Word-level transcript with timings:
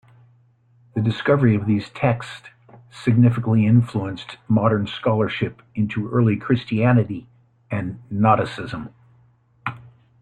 The 0.95 0.99
discovery 1.01 1.53
of 1.53 1.67
these 1.67 1.91
texts 1.91 2.49
significantly 2.89 3.67
influenced 3.67 4.37
modern 4.47 4.87
scholarship 4.87 5.61
into 5.75 6.09
early 6.09 6.37
Christianity 6.37 7.27
and 7.69 8.01
Gnosticism. 8.09 8.95